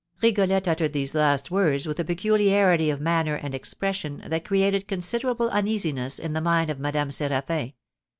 [0.19, 5.51] Rigolette uttered these last words with a peculiarity of manner and expression that created considerable
[5.51, 7.73] uneasiness in the mind of Madame Séraphin.